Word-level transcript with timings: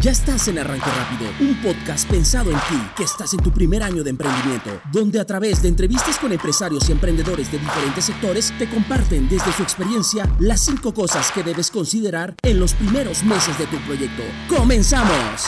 Ya 0.00 0.12
estás 0.12 0.46
en 0.46 0.60
Arranque 0.60 0.86
Rápido, 0.86 1.28
un 1.40 1.60
podcast 1.60 2.08
pensado 2.08 2.52
en 2.52 2.56
ti, 2.56 2.78
que 2.96 3.02
estás 3.02 3.34
en 3.34 3.42
tu 3.42 3.50
primer 3.50 3.82
año 3.82 4.04
de 4.04 4.10
emprendimiento, 4.10 4.80
donde 4.92 5.18
a 5.18 5.24
través 5.24 5.60
de 5.60 5.68
entrevistas 5.68 6.20
con 6.20 6.30
empresarios 6.30 6.88
y 6.88 6.92
emprendedores 6.92 7.50
de 7.50 7.58
diferentes 7.58 8.04
sectores 8.04 8.56
te 8.60 8.70
comparten 8.70 9.28
desde 9.28 9.50
su 9.50 9.64
experiencia 9.64 10.24
las 10.38 10.64
cinco 10.64 10.94
cosas 10.94 11.32
que 11.32 11.42
debes 11.42 11.68
considerar 11.72 12.36
en 12.44 12.60
los 12.60 12.74
primeros 12.74 13.24
meses 13.24 13.58
de 13.58 13.66
tu 13.66 13.76
proyecto. 13.78 14.22
¡Comenzamos! 14.48 15.42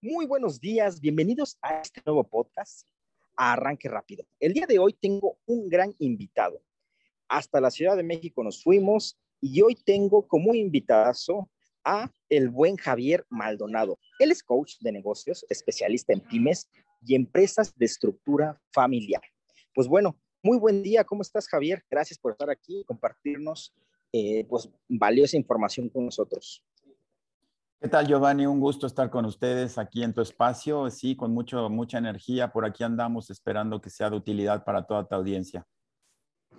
Muy 0.00 0.26
buenos 0.26 0.60
días, 0.60 1.00
bienvenidos 1.00 1.58
a 1.60 1.80
este 1.80 2.02
nuevo 2.06 2.22
podcast, 2.22 2.86
Arranque 3.34 3.88
Rápido. 3.88 4.24
El 4.38 4.52
día 4.52 4.66
de 4.68 4.78
hoy 4.78 4.92
tengo 4.92 5.38
un 5.46 5.68
gran 5.68 5.92
invitado. 5.98 6.62
Hasta 7.26 7.60
la 7.60 7.72
Ciudad 7.72 7.96
de 7.96 8.04
México 8.04 8.44
nos 8.44 8.62
fuimos 8.62 9.18
y 9.40 9.62
hoy 9.62 9.74
tengo 9.74 10.26
como 10.26 10.54
invitado 10.54 11.48
a 11.84 12.10
el 12.28 12.50
buen 12.50 12.76
Javier 12.76 13.24
Maldonado. 13.30 13.98
Él 14.18 14.30
es 14.30 14.42
coach 14.42 14.74
de 14.80 14.92
negocios, 14.92 15.46
especialista 15.48 16.12
en 16.12 16.20
pymes 16.20 16.68
y 17.02 17.14
empresas 17.14 17.74
de 17.76 17.86
estructura 17.86 18.60
familiar. 18.72 19.22
Pues 19.74 19.88
bueno, 19.88 20.18
muy 20.42 20.58
buen 20.58 20.82
día. 20.82 21.04
¿Cómo 21.04 21.22
estás, 21.22 21.48
Javier? 21.48 21.82
Gracias 21.90 22.18
por 22.18 22.32
estar 22.32 22.50
aquí 22.50 22.80
y 22.80 22.84
compartirnos 22.84 23.74
eh, 24.12 24.44
pues, 24.48 24.68
valiosa 24.88 25.36
información 25.36 25.88
con 25.88 26.04
nosotros. 26.04 26.62
¿Qué 27.80 27.88
tal, 27.88 28.06
Giovanni? 28.06 28.44
Un 28.44 28.60
gusto 28.60 28.86
estar 28.86 29.08
con 29.08 29.24
ustedes 29.24 29.78
aquí 29.78 30.02
en 30.02 30.12
tu 30.12 30.20
espacio. 30.20 30.90
Sí, 30.90 31.16
con 31.16 31.32
mucho, 31.32 31.70
mucha 31.70 31.96
energía. 31.96 32.52
Por 32.52 32.66
aquí 32.66 32.84
andamos 32.84 33.30
esperando 33.30 33.80
que 33.80 33.88
sea 33.88 34.10
de 34.10 34.16
utilidad 34.16 34.64
para 34.64 34.86
toda 34.86 35.08
tu 35.08 35.14
audiencia 35.14 35.66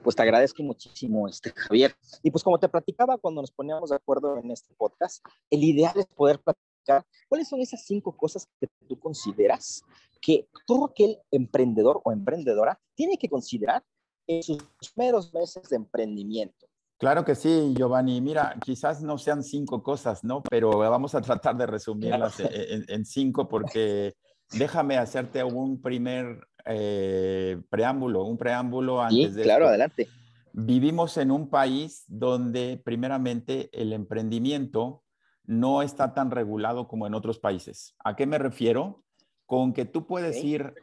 pues 0.03 0.15
te 0.15 0.21
agradezco 0.21 0.63
muchísimo, 0.63 1.27
este, 1.27 1.51
Javier. 1.55 1.95
Y 2.23 2.31
pues 2.31 2.43
como 2.43 2.59
te 2.59 2.69
platicaba 2.69 3.17
cuando 3.17 3.41
nos 3.41 3.51
poníamos 3.51 3.89
de 3.89 3.95
acuerdo 3.95 4.37
en 4.37 4.51
este 4.51 4.73
podcast, 4.75 5.23
el 5.49 5.63
ideal 5.63 5.93
es 5.95 6.05
poder 6.07 6.39
platicar 6.39 7.05
cuáles 7.29 7.47
son 7.47 7.61
esas 7.61 7.85
cinco 7.85 8.15
cosas 8.15 8.47
que 8.59 8.67
tú 8.87 8.99
consideras 8.99 9.83
que 10.21 10.47
todo 10.67 10.85
aquel 10.85 11.17
emprendedor 11.31 11.99
o 12.03 12.11
emprendedora 12.11 12.79
tiene 12.95 13.17
que 13.17 13.27
considerar 13.27 13.83
en 14.27 14.43
sus 14.43 14.59
primeros 14.93 15.33
meses 15.33 15.67
de 15.69 15.75
emprendimiento. 15.75 16.67
Claro 16.97 17.25
que 17.25 17.33
sí, 17.33 17.73
Giovanni. 17.75 18.21
Mira, 18.21 18.55
quizás 18.63 19.01
no 19.01 19.17
sean 19.17 19.43
cinco 19.43 19.81
cosas, 19.81 20.23
¿no? 20.23 20.43
Pero 20.43 20.77
vamos 20.77 21.15
a 21.15 21.21
tratar 21.21 21.57
de 21.57 21.65
resumirlas 21.65 22.39
en, 22.39 22.85
en, 22.87 23.05
cinco 23.05 23.47
porque 23.49 24.13
déjame 24.51 24.97
hacerte 24.97 25.43
un 25.43 25.81
primer 25.81 26.47
eh, 26.65 27.61
preámbulo, 27.69 28.23
un 28.23 28.37
preámbulo 28.37 29.01
antes 29.01 29.35
de. 29.35 29.43
Claro, 29.43 29.67
adelante. 29.67 30.07
Vivimos 30.53 31.17
en 31.17 31.31
un 31.31 31.49
país 31.49 32.03
donde, 32.07 32.81
primeramente, 32.83 33.69
el 33.71 33.93
emprendimiento 33.93 35.03
no 35.45 35.81
está 35.81 36.13
tan 36.13 36.31
regulado 36.31 36.87
como 36.87 37.07
en 37.07 37.13
otros 37.13 37.39
países. 37.39 37.95
¿A 38.03 38.15
qué 38.15 38.25
me 38.25 38.37
refiero? 38.37 39.03
Con 39.45 39.73
que 39.73 39.85
tú 39.85 40.05
puedes 40.07 40.43
ir 40.43 40.73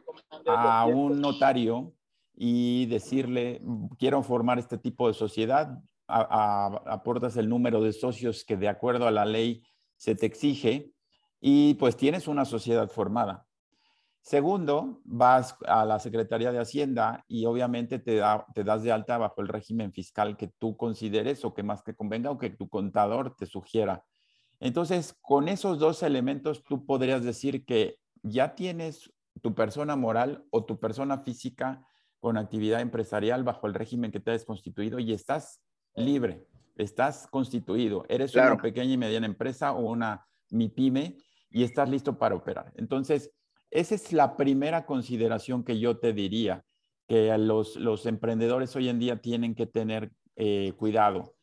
a 0.45 0.85
un 0.85 1.21
notario 1.21 1.93
y 2.35 2.85
decirle, 2.87 3.61
quiero 3.97 4.23
formar 4.23 4.59
este 4.59 4.77
tipo 4.77 5.07
de 5.07 5.13
sociedad, 5.13 5.79
aportas 6.07 7.37
el 7.37 7.49
número 7.49 7.81
de 7.81 7.93
socios 7.93 8.43
que 8.45 8.57
de 8.57 8.67
acuerdo 8.67 9.07
a 9.07 9.11
la 9.11 9.25
ley 9.25 9.63
se 9.97 10.15
te 10.15 10.25
exige 10.25 10.91
y 11.41 11.75
pues 11.75 11.97
tienes 11.97 12.27
una 12.27 12.45
sociedad 12.45 12.89
formada. 12.89 13.45
Segundo, 14.29 15.01
vas 15.05 15.57
a 15.65 15.85
la 15.85 15.97
Secretaría 15.97 16.51
de 16.51 16.59
Hacienda 16.59 17.25
y 17.27 17.47
obviamente 17.47 17.97
te, 17.97 18.21
te, 18.53 18.63
das 18.63 18.83
de 18.83 18.91
alta 18.91 19.17
bajo 19.17 19.41
el 19.41 19.47
régimen 19.47 19.91
fiscal 19.91 20.37
que 20.37 20.49
tú 20.59 20.77
consideres 20.77 21.43
o 21.43 21.55
que 21.55 21.63
más 21.63 21.83
te 21.83 21.95
convenga 21.95 22.29
o 22.29 22.37
que 22.37 22.51
tu 22.51 22.69
contador 22.69 23.35
te 23.35 23.47
sugiera. 23.47 24.05
Entonces, 24.59 25.17
con 25.19 25.47
esos 25.47 25.79
dos 25.79 26.03
elementos, 26.03 26.63
tú 26.63 26.85
podrías 26.85 27.23
decir 27.23 27.65
que 27.65 27.97
ya 28.21 28.53
tienes 28.53 29.11
tu 29.41 29.55
persona 29.55 29.95
moral 29.95 30.45
o 30.51 30.63
tu 30.63 30.79
persona 30.79 31.23
física 31.23 31.83
con 32.19 32.37
actividad 32.37 32.81
empresarial 32.81 33.43
bajo 33.43 33.65
el 33.65 33.73
régimen 33.73 34.11
que 34.11 34.19
te 34.19 34.29
has 34.29 34.45
constituido 34.45 34.99
y 34.99 35.11
estás 35.11 35.59
libre, 35.95 36.45
estás 36.75 37.25
constituido, 37.25 38.05
eres 38.07 38.35
una 38.35 38.57
pequeña 38.57 38.93
y 38.93 38.97
mediana 38.97 39.25
empresa 39.25 39.71
o 39.71 39.89
una 39.89 40.23
MIPYME 40.51 41.17
y 41.49 41.63
estás 41.63 41.89
listo 41.89 42.19
para 42.19 42.35
operar. 42.35 42.71
Entonces, 42.75 43.31
esa 43.71 43.95
es 43.95 44.13
la 44.13 44.35
primera 44.35 44.85
consideración 44.85 45.63
que 45.63 45.79
yo 45.79 45.97
te 45.97 46.13
diría, 46.13 46.63
que 47.07 47.35
los, 47.37 47.75
los 47.75 48.05
emprendedores 48.05 48.75
hoy 48.75 48.89
en 48.89 48.99
día 48.99 49.21
tienen 49.21 49.55
que 49.55 49.65
tener 49.65 50.11
eh, 50.35 50.73
cuidado. 50.77 51.33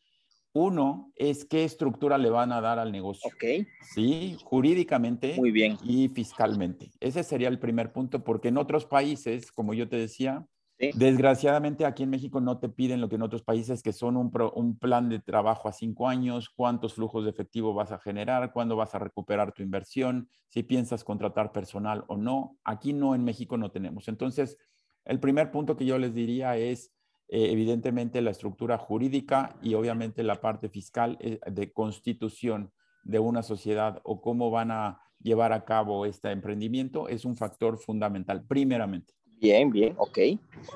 Uno 0.53 1.11
es 1.15 1.45
qué 1.45 1.63
estructura 1.63 2.17
le 2.17 2.29
van 2.29 2.51
a 2.51 2.61
dar 2.61 2.79
al 2.79 2.91
negocio. 2.91 3.29
Ok. 3.31 3.67
Sí, 3.93 4.37
jurídicamente 4.43 5.35
Muy 5.35 5.51
bien. 5.51 5.77
y 5.83 6.07
fiscalmente. 6.09 6.91
Ese 6.99 7.23
sería 7.23 7.47
el 7.47 7.59
primer 7.59 7.91
punto, 7.91 8.23
porque 8.23 8.47
en 8.47 8.57
otros 8.57 8.85
países, 8.85 9.51
como 9.51 9.73
yo 9.73 9.87
te 9.87 9.97
decía, 9.97 10.47
Desgraciadamente 10.79 11.85
aquí 11.85 12.03
en 12.03 12.11
México 12.11 12.39
no 12.39 12.59
te 12.59 12.69
piden 12.69 13.01
lo 13.01 13.09
que 13.09 13.15
en 13.15 13.23
otros 13.23 13.41
países, 13.41 13.81
que 13.81 13.93
son 13.93 14.15
un, 14.15 14.77
plan 14.77 15.09
de 15.09 15.19
trabajo 15.19 15.67
a 15.67 15.71
cinco 15.71 16.07
años, 16.07 16.49
cuántos 16.49 16.93
flujos 16.93 17.23
de 17.23 17.31
efectivo 17.31 17.73
vas 17.73 17.91
a 17.91 17.97
generar, 17.97 18.53
cuándo 18.53 18.75
vas 18.75 18.93
a 18.93 18.99
recuperar 18.99 19.53
tu 19.53 19.63
inversión, 19.63 20.29
si 20.49 20.61
piensas 20.61 21.03
contratar 21.03 21.51
personal 21.51 22.05
o 22.07 22.15
no. 22.15 22.59
Aquí 22.63 22.93
no, 22.93 23.15
en 23.15 23.23
México 23.23 23.57
no 23.57 23.71
tenemos. 23.71 24.07
Entonces, 24.07 24.57
el 25.03 25.19
primer 25.19 25.51
punto 25.51 25.75
que 25.75 25.85
yo 25.85 25.97
les 25.97 26.13
diría 26.13 26.57
es, 26.57 26.93
eh, 27.27 27.51
evidentemente, 27.51 28.21
la 28.21 28.31
estructura 28.31 28.77
jurídica 28.77 29.57
y 29.63 29.73
obviamente 29.73 30.21
la 30.21 30.35
parte 30.41 30.69
fiscal 30.69 31.17
eh, 31.21 31.39
de 31.49 31.73
constitución 31.73 32.71
de 33.03 33.17
una 33.17 33.41
sociedad 33.41 33.99
o 34.03 34.21
cómo 34.21 34.51
van 34.51 34.69
a 34.69 35.01
llevar 35.19 35.53
a 35.53 35.65
cabo 35.65 36.05
este 36.05 36.29
emprendimiento 36.29 37.07
es 37.07 37.25
un 37.25 37.35
factor 37.35 37.79
fundamental, 37.79 38.45
primeramente. 38.45 39.16
Bien, 39.39 39.69
bien, 39.69 39.95
ok. 39.97 40.17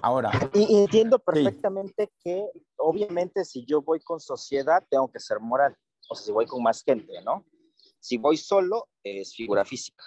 Ahora. 0.01 0.31
Y, 0.53 0.77
entiendo 0.77 1.17
perfectamente 1.17 2.11
que, 2.23 2.45
obviamente, 2.77 3.43
si 3.43 3.65
yo 3.65 3.81
voy 3.81 3.99
con 3.99 4.19
sociedad, 4.19 4.83
tengo 4.89 5.11
que 5.11 5.19
ser 5.19 5.39
moral. 5.39 5.75
O 6.09 6.15
sea, 6.15 6.25
si 6.25 6.31
voy 6.31 6.45
con 6.45 6.61
más 6.61 6.83
gente, 6.83 7.11
¿no? 7.25 7.45
Si 7.99 8.17
voy 8.17 8.37
solo, 8.37 8.87
es 9.03 9.35
figura 9.35 9.65
física. 9.65 10.03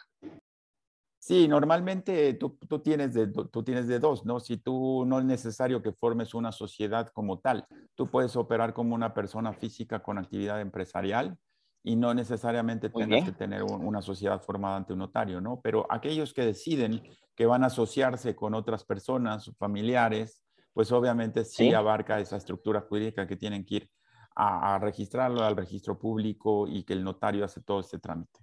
Sí, 1.18 1.48
normalmente 1.48 2.34
tú, 2.34 2.58
tú, 2.68 2.80
tienes 2.80 3.14
de, 3.14 3.28
tú 3.28 3.62
tienes 3.64 3.88
de 3.88 3.98
dos, 3.98 4.26
¿no? 4.26 4.40
Si 4.40 4.58
tú 4.58 5.04
no 5.06 5.18
es 5.18 5.24
necesario 5.24 5.82
que 5.82 5.92
formes 5.92 6.34
una 6.34 6.52
sociedad 6.52 7.08
como 7.08 7.38
tal, 7.38 7.66
tú 7.94 8.10
puedes 8.10 8.36
operar 8.36 8.74
como 8.74 8.94
una 8.94 9.14
persona 9.14 9.52
física 9.54 10.02
con 10.02 10.18
actividad 10.18 10.60
empresarial 10.60 11.38
y 11.86 11.96
no 11.96 12.14
necesariamente 12.14 12.88
tengas 12.88 13.24
que 13.24 13.32
tener 13.32 13.62
una 13.62 14.00
sociedad 14.00 14.40
formada 14.40 14.76
ante 14.78 14.94
un 14.94 15.00
notario, 15.00 15.38
¿no? 15.42 15.60
Pero 15.62 15.86
aquellos 15.90 16.32
que 16.32 16.42
deciden 16.42 17.02
que 17.36 17.44
van 17.44 17.62
a 17.62 17.66
asociarse 17.66 18.34
con 18.34 18.54
otras 18.54 18.84
personas, 18.84 19.52
familiares, 19.58 20.42
pues 20.72 20.90
obviamente 20.92 21.44
sí, 21.44 21.74
abarca 21.74 22.18
esa 22.18 22.38
estructura 22.38 22.80
jurídica 22.80 23.26
que 23.26 23.36
tienen 23.36 23.66
que 23.66 23.74
ir 23.74 23.90
a, 24.34 24.78
registrarlo 24.78 25.44
al 25.44 25.56
registro 25.56 25.98
público 25.98 26.66
y 26.66 26.84
que 26.84 26.94
el 26.94 27.04
notario 27.04 27.44
hace 27.44 27.60
todo 27.60 27.80
este 27.80 27.98
trámite. 27.98 28.40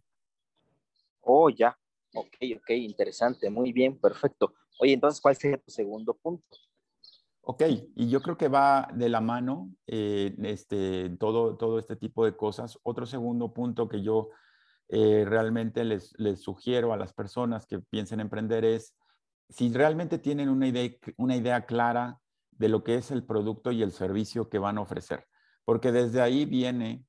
Oh, 1.21 1.49
ya. 1.49 1.75
Ok, 2.13 2.37
ok, 2.57 2.69
interesante. 2.69 3.49
Muy 3.49 3.73
bien, 3.73 3.97
perfecto. 3.97 4.53
Oye, 4.79 4.93
entonces, 4.93 5.19
¿cuál 5.19 5.35
sería 5.35 5.57
tu 5.57 5.71
segundo 5.71 6.13
punto? 6.13 6.57
Ok, 7.43 7.63
y 7.95 8.07
yo 8.07 8.21
creo 8.21 8.37
que 8.37 8.49
va 8.49 8.87
de 8.93 9.09
la 9.09 9.19
mano 9.19 9.71
eh, 9.87 10.35
este, 10.43 11.09
todo, 11.19 11.57
todo 11.57 11.79
este 11.79 11.95
tipo 11.95 12.23
de 12.23 12.35
cosas. 12.35 12.77
Otro 12.83 13.07
segundo 13.07 13.51
punto 13.51 13.89
que 13.89 14.03
yo 14.03 14.29
eh, 14.89 15.25
realmente 15.27 15.83
les, 15.83 16.13
les, 16.19 16.41
sugiero 16.41 16.93
a 16.93 16.97
las 16.97 17.13
personas 17.13 17.65
que 17.65 17.79
piensen 17.79 18.19
emprender 18.19 18.63
es, 18.63 18.95
si 19.49 19.73
realmente 19.73 20.19
tienen 20.19 20.49
una 20.49 20.67
idea, 20.67 20.91
una 21.17 21.35
idea 21.35 21.65
clara 21.65 22.19
de 22.51 22.69
lo 22.69 22.83
que 22.83 22.95
es 22.95 23.09
el 23.09 23.25
producto 23.25 23.71
y 23.71 23.81
el 23.81 23.91
servicio 23.91 24.47
que 24.47 24.59
van 24.59 24.77
a 24.77 24.81
ofrecer, 24.81 25.25
porque 25.65 25.91
desde 25.91 26.21
ahí 26.21 26.45
viene 26.45 27.05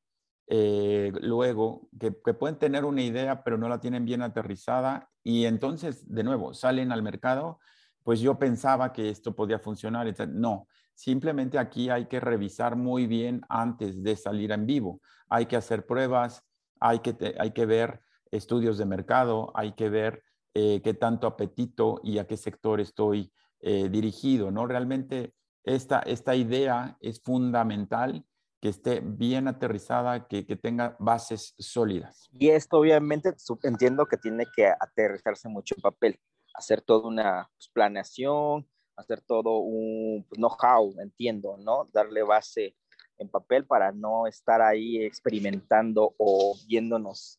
eh, 0.47 1.13
luego 1.21 1.89
que, 2.01 2.17
que, 2.25 2.35
pueden 2.35 2.59
tener 2.59 2.85
una 2.85 3.03
idea 3.03 3.45
pero 3.45 3.59
no 3.59 3.69
la 3.69 3.81
tienen 3.81 4.05
bien 4.05 4.23
aterrizada 4.23 5.09
y 5.23 5.45
entonces 5.45 6.09
de 6.13 6.25
nuevo 6.25 6.53
salen 6.53 6.91
al 6.91 7.03
mercado 7.03 7.61
pues 8.05 8.21
yo 8.21 8.39
pensaba 8.39 8.93
que 8.93 9.09
esto 9.09 9.35
podía 9.35 9.59
funcionar. 9.59 10.13
No, 10.29 10.67
simplemente 10.95 11.59
aquí 11.59 11.91
hay 11.91 12.07
que 12.07 12.21
revisar 12.21 12.77
muy 12.77 13.07
bien 13.07 13.43
antes 13.49 14.03
de 14.03 14.17
salir 14.17 14.53
en 14.53 14.67
vivo. 14.67 15.01
Hay 15.29 15.47
que 15.47 15.57
hacer 15.57 15.87
pruebas, 15.87 16.43
hay 16.81 17.01
que, 17.01 17.35
hay 17.39 17.53
que 17.53 17.67
ver 17.67 18.01
estudios 18.31 18.79
de 18.79 18.87
mercado, 18.87 19.53
hay 19.55 19.73
que 19.73 19.89
ver 19.89 20.23
eh, 20.55 20.81
qué 20.83 20.95
tanto 20.95 21.27
apetito 21.27 22.01
y 22.03 22.19
a 22.19 22.27
qué 22.27 22.37
sector 22.37 22.81
estoy 22.81 23.33
eh, 23.61 23.89
dirigido, 23.89 24.51
¿no? 24.51 24.67
Realmente 24.67 25.35
esta, 25.65 26.01
esta 26.01 26.35
idea 26.35 26.97
es 27.01 27.23
fundamental 27.23 28.27
que 28.61 28.69
esté 28.69 29.01
bien 29.01 29.49
aterrizada, 29.49 30.29
que, 30.29 30.47
que, 30.47 30.57
tenga 30.57 30.97
bases 31.01 31.55
sólidas. 31.59 32.29
Y 32.33 32.51
esto 32.51 32.79
obviamente 32.79 33.35
entiendo 33.65 34.07
que 34.07 34.17
tiene 34.17 34.47
que 34.55 34.67
aterrizarse 34.69 35.49
mucho 35.49 35.75
en 35.77 35.83
papel 35.83 36.21
hacer 36.55 36.83
toda 36.83 37.09
una 37.09 37.51
pues, 37.57 37.69
planeación, 37.73 38.69
hacer 38.97 39.21
todo 39.23 39.59
un 39.59 40.25
pues, 40.29 40.39
know-how, 40.39 40.95
entiendo, 41.01 41.57
¿no? 41.59 41.89
Darle 41.93 42.23
base 42.23 42.77
en 43.19 43.29
papel 43.29 43.67
para 43.67 43.93
no 43.93 44.27
estar 44.27 44.61
ahí 44.61 45.03
experimentando 45.03 46.15
o 46.19 46.57
viéndonos 46.67 47.39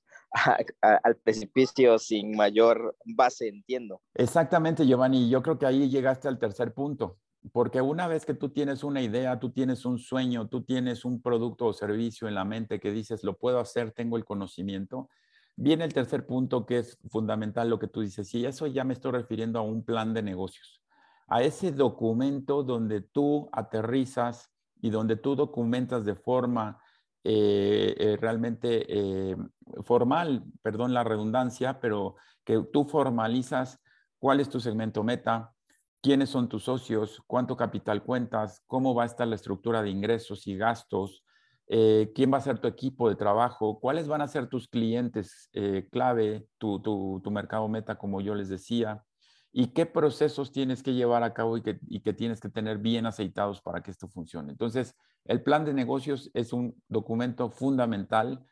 al 0.82 1.16
precipicio 1.18 2.00
sin 2.00 2.36
mayor 2.36 2.96
base, 3.06 3.48
entiendo. 3.48 4.02
Exactamente, 4.16 4.86
Giovanni. 4.86 5.30
Yo 5.30 5.44
creo 5.44 5.60
que 5.60 5.66
ahí 5.66 5.90
llegaste 5.90 6.28
al 6.28 6.40
tercer 6.40 6.74
punto, 6.74 7.20
porque 7.52 7.82
una 7.82 8.08
vez 8.08 8.26
que 8.26 8.34
tú 8.34 8.50
tienes 8.50 8.84
una 8.84 9.02
idea, 9.02 9.40
tú 9.40 9.52
tienes 9.52 9.86
un 9.86 10.00
sueño, 10.00 10.48
tú 10.48 10.64
tienes 10.64 11.06
un 11.06 11.22
producto 11.22 11.68
o 11.68 11.74
servicio 11.74 12.28
en 12.28 12.36
la 12.36 12.46
mente 12.46 12.80
que 12.80 12.92
dices, 12.92 13.24
lo 13.24 13.38
puedo 13.38 13.60
hacer, 13.60 13.92
tengo 13.92 14.18
el 14.18 14.26
conocimiento, 14.26 15.10
viene 15.56 15.86
el 15.86 15.94
tercer 15.94 16.26
punto 16.26 16.66
que 16.66 16.80
es 16.80 16.98
fundamental 17.10 17.70
lo 17.70 17.80
que 17.80 17.88
tú 17.88 18.02
dices, 18.02 18.34
y 18.34 18.46
eso 18.46 18.68
ya 18.68 18.84
me 18.84 18.94
estoy 18.94 19.12
refiriendo 19.12 19.60
a 19.60 19.64
un 19.64 19.84
plan 19.84 20.14
de 20.14 20.24
negocios, 20.24 20.82
a 21.28 21.42
ese 21.44 21.72
documento 21.72 22.64
donde 22.64 23.02
tú 23.02 23.50
aterrizas 23.52 24.52
y 24.82 24.90
donde 24.90 25.16
tú 25.16 25.36
documentas 25.36 26.06
de 26.06 26.16
forma 26.16 26.82
eh, 27.24 27.96
eh, 27.98 28.18
realmente 28.20 28.86
eh, 28.90 29.38
formal, 29.84 30.44
perdón 30.62 30.94
la 30.94 31.06
redundancia, 31.06 31.80
pero 31.80 32.16
que 32.44 32.62
tú 32.74 32.84
formalizas 32.84 33.80
cuál 34.20 34.42
es 34.42 34.50
tu 34.50 34.60
segmento 34.60 35.04
meta, 35.04 35.54
quiénes 36.02 36.30
son 36.30 36.50
tus 36.50 36.66
socios, 36.66 37.24
cuánto 37.26 37.56
capital 37.56 38.04
cuentas, 38.04 38.62
cómo 38.68 38.94
va 38.94 39.04
a 39.04 39.06
estar 39.06 39.26
la 39.26 39.36
estructura 39.36 39.82
de 39.82 39.90
ingresos 39.90 40.48
y 40.48 40.58
gastos, 40.58 41.23
quién 41.68 42.32
va 42.32 42.38
a 42.38 42.42
ser 42.42 42.60
tu 42.60 42.68
equipo 42.68 43.10
de 43.10 43.16
trabajo, 43.16 43.80
cuáles 43.80 44.08
van 44.08 44.22
a 44.22 44.28
ser 44.28 44.48
tus 44.48 44.68
clientes 44.68 45.50
clave, 45.92 46.48
tu, 46.58 46.82
tu, 46.82 47.32
mercado 47.32 47.68
meta, 47.68 47.98
como 47.98 48.22
yo 48.22 48.36
les 48.36 48.50
decía, 48.50 49.04
y 49.52 49.68
qué 49.68 49.86
procesos 49.86 50.52
tienes 50.52 50.84
que 50.84 50.94
llevar 50.94 51.24
a 51.24 51.34
cabo 51.34 51.58
y 51.58 51.62
que, 51.62 51.80
y 51.88 52.02
que, 52.02 52.14
tienes 52.14 52.40
que 52.40 52.50
tener 52.50 52.80
bien 52.80 53.06
aceitados 53.06 53.62
para 53.62 53.82
que 53.82 53.92
esto 53.92 54.08
funcione. 54.08 54.52
Entonces, 54.52 54.96
el 55.26 55.42
plan 55.42 55.64
de 55.64 55.74
negocios 55.74 56.30
es 56.34 56.54
un 56.54 56.76
documento 56.90 57.50
fundamental 57.50 58.46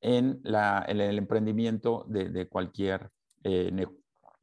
en, 0.00 0.40
la, 0.44 0.84
el 0.88 1.00
emprendimiento 1.18 2.04
de, 2.08 2.48
cualquier 2.48 3.10
eh, 3.44 3.72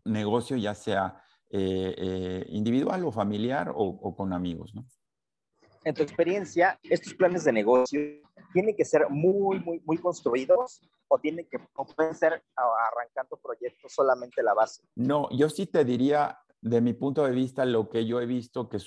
negocio, 0.04 0.58
ya 0.58 0.74
sea 0.76 1.22
eh, 1.50 1.96
eh, 1.98 2.46
individual 2.50 3.06
o 3.06 3.12
familiar 3.12 3.72
o, 3.76 4.16
con 4.16 4.34
amigos. 4.34 4.74
¿no? 4.74 4.86
En 5.86 5.94
tu 5.94 6.02
experiencia, 6.02 6.80
estos 6.82 7.14
planes 7.14 7.44
de 7.44 7.54
negocio 7.54 8.02
tienen 8.54 8.76
que 8.76 8.84
ser 8.84 9.08
muy, 9.10 9.60
muy, 9.60 9.80
muy 9.86 10.00
construidos 10.00 10.82
o 11.08 11.20
tienen 11.20 11.48
que 11.48 11.58
o 11.76 11.86
pueden 11.86 12.16
ser 12.16 12.44
arrancando 12.56 13.38
proyectos 13.38 13.94
solamente 13.94 14.42
la 14.42 14.56
base? 14.56 14.82
No, 14.96 15.30
yo 15.30 15.48
sí 15.48 15.68
te 15.68 15.86
diría, 15.86 16.40
de 16.60 16.82
mi 16.82 16.94
punto 16.94 17.24
de 17.24 17.32
vista, 17.32 17.66
lo 17.66 17.88
que 17.88 18.08
yo 18.08 18.20
he 18.20 18.26
visto 18.26 18.68
que, 18.68 18.80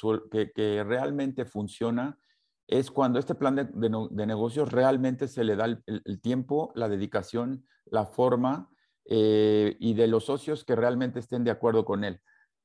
realmente 0.84 1.44
funciona 1.44 2.18
es 2.66 2.90
cuando 2.90 3.20
este 3.20 3.36
plan 3.36 3.54
de, 3.54 3.64
de, 3.64 4.26
negocios 4.26 4.72
realmente 4.72 5.28
se 5.28 5.44
le 5.44 5.54
da 5.54 5.66
el, 5.66 6.20
tiempo, 6.20 6.72
la 6.74 6.88
dedicación, 6.88 7.64
la 7.86 8.06
forma 8.06 8.70
eh, 9.04 9.76
y 9.78 9.94
de 9.94 10.08
los 10.08 10.24
socios 10.24 10.64
que 10.64 10.74
realmente 10.74 11.20
estén 11.20 11.44
de 11.44 11.52
acuerdo 11.52 11.84
con 11.84 12.02
él. 12.02 12.20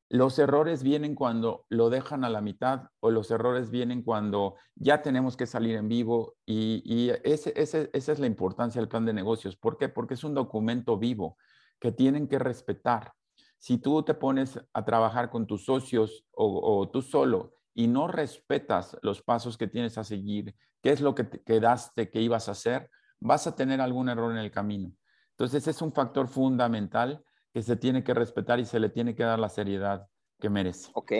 Los 0.09 0.37
errores 0.37 0.83
vienen 0.83 1.15
cuando 1.15 1.65
lo 1.69 1.89
dejan 1.89 2.23
a 2.23 2.29
la 2.29 2.41
mitad 2.41 2.89
o 2.99 3.09
los 3.09 3.31
errores 3.31 3.71
vienen 3.71 4.03
cuando 4.03 4.55
ya 4.75 5.01
tenemos 5.01 5.35
que 5.35 5.47
salir 5.47 5.75
en 5.75 5.89
vivo 5.89 6.35
y, 6.45 7.09
esa 7.23 7.49
es 7.51 8.19
la 8.19 8.27
importancia 8.27 8.79
del 8.79 8.89
plan 8.89 9.05
de 9.05 9.13
negocios. 9.13 9.55
¿Por 9.55 9.77
qué? 9.77 9.89
Porque 9.89 10.13
es 10.13 10.23
un 10.23 10.35
documento 10.35 10.97
vivo 10.97 11.37
que 11.79 11.91
tienen 11.91 12.27
que 12.27 12.37
respetar. 12.37 13.13
Si 13.57 13.77
tú 13.77 14.03
te 14.03 14.13
pones 14.13 14.59
a 14.73 14.85
trabajar 14.85 15.29
con 15.29 15.47
tus 15.47 15.65
socios 15.65 16.25
o, 16.31 16.89
tú 16.91 17.01
solo 17.01 17.55
y 17.73 17.87
no 17.87 18.07
respetas 18.07 18.97
los 19.01 19.21
pasos 19.21 19.57
que 19.57 19.67
tienes 19.67 19.97
a 19.97 20.03
seguir, 20.03 20.55
qué 20.81 20.91
es 20.91 21.01
lo 21.01 21.15
que 21.15 21.23
te 21.23 21.41
quedaste 21.41 22.11
que 22.11 22.21
ibas 22.21 22.49
a 22.49 22.51
hacer, 22.51 22.89
vas 23.19 23.47
a 23.47 23.55
tener 23.55 23.81
algún 23.81 24.09
error 24.09 24.31
en 24.31 24.37
el 24.37 24.51
camino. 24.51 24.91
Entonces 25.31 25.67
es 25.67 25.81
un 25.81 25.93
factor 25.93 26.27
fundamental 26.27 27.23
que 27.53 27.61
se 27.61 27.75
tiene 27.75 28.03
que 28.03 28.13
respetar 28.13 28.59
y 28.59 28.65
se 28.65 28.79
le 28.79 28.89
tiene 28.89 29.15
que 29.15 29.23
dar 29.23 29.39
la 29.39 29.49
seriedad 29.49 30.07
que 30.39 30.49
merece. 30.49 30.89
Ok, 30.95 31.11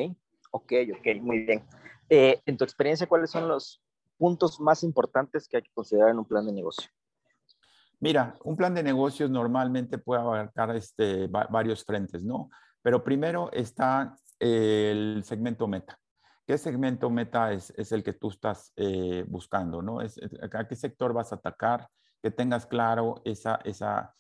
ok, 0.52 0.74
ok, 0.98 1.22
muy 1.22 1.46
bien. 1.46 1.64
Eh, 2.10 2.42
en 2.46 2.58
tu 2.58 2.64
experiencia, 2.64 3.08
¿cuáles 3.08 3.30
son 3.30 3.48
los 3.48 3.82
puntos 4.18 4.60
más 4.60 4.84
importantes 4.84 5.48
que 5.48 5.58
hay 5.58 5.64
que 5.64 5.72
considerar 5.74 6.10
en 6.10 6.20
un 6.20 6.26
plan 6.26 6.46
de 6.46 6.52
negocio? 6.52 6.90
Mira, 8.00 8.36
un 8.44 8.58
plan 8.58 8.74
de 8.74 8.84
negocios 8.84 9.30
normalmente 9.30 9.98
puede 9.98 10.22
abarcar 10.22 10.76
este, 10.76 11.28
varios 11.28 11.86
frentes, 11.86 12.24
¿no? 12.24 12.50
Pero 12.82 13.04
primero 13.04 13.50
está 13.54 14.18
el 14.40 15.24
segmento 15.24 15.68
meta. 15.68 15.98
¿Qué 16.46 16.58
segmento 16.58 17.10
meta 17.10 17.54
es, 17.54 17.72
es 17.78 17.94
el 17.94 18.04
que 18.04 18.12
tú 18.12 18.30
estás 18.30 18.74
eh, 18.76 19.24
buscando, 19.28 19.82
¿no? 19.82 20.02
Es, 20.02 20.20
¿A 20.52 20.68
qué 20.68 20.76
sector 20.76 21.14
vas 21.14 21.32
a 21.32 21.36
atacar? 21.36 21.88
Que 22.22 22.32
tengas 22.32 22.66
claro 22.66 23.22
esa, 23.24 23.62
esa 23.64 24.14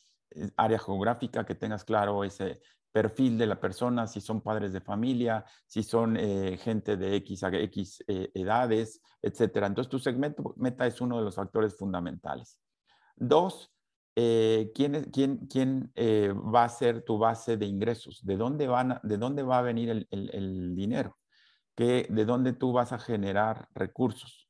área 0.57 0.79
geográfica, 0.79 1.45
que 1.45 1.55
tengas 1.55 1.83
claro 1.83 2.23
ese 2.23 2.61
perfil 2.93 3.39
de 3.39 3.47
la 3.47 3.59
persona, 3.59 4.05
si 4.05 4.21
son 4.21 4.41
padres 4.41 4.71
de 4.71 4.79
familia, 4.79 5.43
si 5.65 5.81
son 5.81 6.15
eh, 6.15 6.57
gente 6.57 6.95
de 6.95 7.15
X 7.17 7.43
a 7.43 7.49
X 7.49 8.03
eh, 8.07 8.29
edades, 8.35 9.01
etcétera. 9.21 9.67
Entonces, 9.67 9.89
tu 9.89 9.97
segmento 9.97 10.53
meta 10.57 10.85
es 10.85 11.01
uno 11.01 11.17
de 11.17 11.23
los 11.23 11.35
factores 11.35 11.75
fundamentales. 11.75 12.59
Dos, 13.15 13.71
eh, 14.15 14.71
¿quién, 14.75 15.09
quién, 15.11 15.47
quién 15.47 15.91
va 15.97 16.65
a 16.65 16.69
ser 16.69 17.03
tu 17.03 17.17
base 17.17 17.57
de 17.57 17.65
ingresos? 17.65 18.23
¿De 18.23 18.37
dónde, 18.37 18.67
van 18.67 18.99
de 19.01 19.17
dónde 19.17 19.41
va 19.41 19.57
a 19.57 19.63
venir 19.63 19.89
el, 19.89 20.07
el 20.11 20.75
dinero? 20.75 21.17
¿De 21.75 22.25
dónde 22.25 22.53
tú 22.53 22.71
vas 22.73 22.93
a 22.93 22.99
generar 22.99 23.67
recursos? 23.73 24.47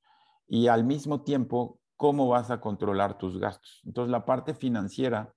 Y 0.47 0.67
al 0.67 0.83
mismo 0.83 1.23
tiempo, 1.23 1.79
¿cómo 1.95 2.27
vas 2.27 2.51
a 2.51 2.59
controlar 2.59 3.17
tus 3.17 3.39
gastos? 3.39 3.81
Entonces, 3.85 4.11
la 4.11 4.25
parte 4.25 4.53
financiera 4.53 5.33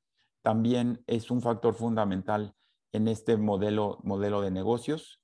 también 0.47 1.03
es 1.09 1.33
un 1.33 1.43
factor 1.43 1.75
fundamental 1.75 2.55
en 2.93 3.09
este 3.09 3.37
modelo, 3.37 3.99
modelo 4.05 4.43
de 4.43 4.53
negocios. 4.53 5.21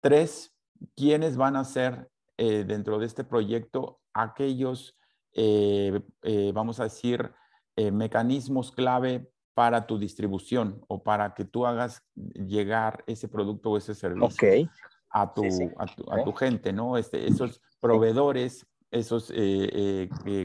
Tres, 0.00 0.54
¿quiénes 0.94 1.36
van 1.36 1.56
a 1.56 1.64
ser 1.64 2.08
eh, 2.36 2.62
dentro 2.64 3.00
de 3.00 3.06
este 3.06 3.24
proyecto 3.24 3.98
aquellos, 4.12 4.96
eh, 5.32 6.00
eh, 6.22 6.52
vamos 6.54 6.78
a 6.78 6.84
decir, 6.84 7.32
mecanismos 7.76 8.70
clave 8.70 9.28
para 9.54 9.88
tu 9.88 9.98
distribución 9.98 10.84
o 10.86 11.02
para 11.02 11.34
que 11.34 11.44
tú 11.44 11.66
hagas 11.66 12.04
llegar 12.14 13.02
ese 13.08 13.26
producto 13.26 13.70
o 13.70 13.76
ese 13.76 13.92
servicio 13.96 14.70
a, 15.10 15.34
tu, 15.34 15.42
A, 16.12 16.22
tu, 16.22 16.32
gente, 16.32 16.72
¿no? 16.72 16.96
Este, 16.96 17.26
esos 17.26 17.60
proveedores, 17.80 18.64
esas 18.92 19.32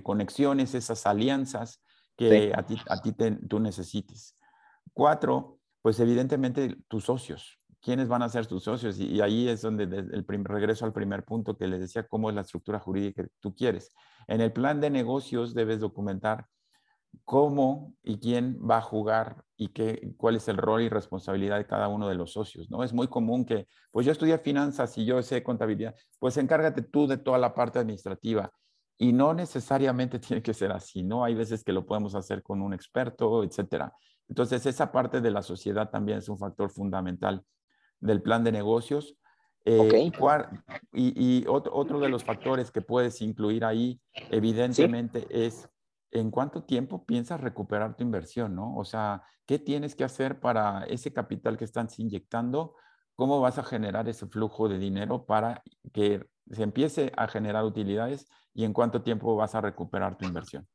conexiones, 0.02 0.74
esas 0.74 1.06
alianzas 1.06 1.84
que 2.20 2.52
a 2.54 2.64
ti, 2.64 2.78
a 2.90 3.02
ti 3.02 3.14
tú 3.48 3.60
necesites. 3.60 4.38
Cuatro, 4.94 5.60
pues 5.82 6.00
evidentemente 6.00 6.76
tus 6.90 7.06
socios. 7.06 7.60
¿Quiénes 7.82 8.10
van 8.10 8.24
a 8.24 8.30
ser 8.30 8.46
tus 8.46 8.64
socios? 8.64 9.00
Y, 9.00 9.22
ahí 9.22 9.48
es 9.48 9.62
donde 9.62 9.84
el 9.84 10.26
regreso 10.44 10.84
al 10.84 10.92
primer 10.92 11.24
punto 11.24 11.58
que 11.58 11.66
les 11.66 11.80
decía, 11.80 12.06
cómo 12.06 12.30
es 12.30 12.36
la 12.36 12.42
estructura 12.42 12.78
jurídica 12.78 13.24
que 13.24 13.30
tú 13.40 13.56
quieres. 13.56 13.96
En 14.28 14.42
el 14.42 14.52
plan 14.52 14.82
de 14.82 14.90
negocios 14.90 15.54
debes 15.54 15.80
documentar 15.80 16.46
cómo 17.24 17.94
y 18.04 18.20
quién 18.20 18.60
va 18.70 18.78
a 18.78 18.82
jugar 18.82 19.46
y 19.56 19.70
qué, 19.70 20.14
cuál 20.18 20.36
es 20.36 20.48
el 20.50 20.58
rol 20.58 20.82
y 20.82 20.90
responsabilidad 20.90 21.58
de 21.58 21.66
cada 21.66 21.88
uno 21.88 22.10
de 22.10 22.16
los 22.16 22.34
socios, 22.34 22.70
¿no? 22.70 22.84
Es 22.84 22.92
muy 22.92 23.08
común 23.08 23.46
que, 23.46 23.68
pues 23.92 24.06
yo 24.06 24.12
estudié 24.12 24.38
finanzas 24.38 24.98
y 24.98 25.06
yo 25.06 25.22
sé 25.24 25.42
contabilidad, 25.42 25.96
pues 26.20 26.36
encárgate 26.36 26.82
tú 26.82 27.08
de 27.08 27.18
toda 27.18 27.38
la 27.38 27.54
parte 27.54 27.80
administrativa 27.80 28.52
y 29.02 29.14
no 29.14 29.34
necesariamente 29.34 30.20
tiene 30.20 30.44
que 30.44 30.54
ser 30.54 30.72
así, 30.72 31.02
¿no? 31.02 31.24
Hay 31.24 31.34
veces 31.34 31.64
que 31.64 31.74
lo 31.74 31.88
podemos 31.88 32.14
hacer 32.14 32.44
con 32.44 32.62
un 32.62 32.74
experto, 32.74 33.44
etcétera. 33.44 33.92
Entonces, 34.28 34.64
esa 34.68 34.92
parte 34.92 35.22
de 35.22 35.32
la 35.32 35.42
sociedad 35.42 35.90
también 35.90 36.20
es 36.20 36.30
un 36.30 36.38
factor 36.38 36.70
fundamental 36.70 37.44
del 38.00 38.22
plan 38.22 38.44
de 38.44 38.52
negocios. 38.52 39.16
Eh, 39.66 40.12
y, 40.94 41.46
otro, 41.48 42.00
de 42.00 42.10
los 42.10 42.24
factores 42.24 42.72
que 42.72 42.82
puedes 42.82 43.22
incluir 43.22 43.66
ahí, 43.66 44.00
evidentemente, 44.30 45.26
es 45.30 45.68
en 46.12 46.30
cuánto 46.30 46.64
tiempo 46.64 47.06
piensas 47.06 47.42
recuperar 47.42 47.96
tu 47.96 48.04
inversión, 48.04 48.56
¿no? 48.56 48.76
O 48.76 48.86
sea, 48.86 49.24
¿qué 49.46 49.60
tienes 49.60 49.96
que 49.96 50.04
hacer 50.04 50.40
para 50.40 50.84
ese 50.86 51.12
capital 51.12 51.58
que 51.58 51.66
están 51.66 51.88
inyectando? 51.98 52.76
¿Cómo 53.16 53.42
vas 53.42 53.58
a 53.58 53.64
generar 53.64 54.08
ese 54.08 54.28
flujo 54.28 54.70
de 54.70 54.78
dinero 54.78 55.26
para 55.26 55.64
que 55.92 56.26
se 56.52 56.64
empiece 56.64 57.12
a 57.18 57.28
generar 57.28 57.66
utilidades 57.66 58.28
y 58.60 58.66
en 58.66 58.74
cuánto 58.74 59.02
tiempo 59.02 59.38
vas 59.38 59.56
a 59.56 59.62
recuperar 59.62 60.18
tu 60.18 60.26
inversión? 60.26 60.68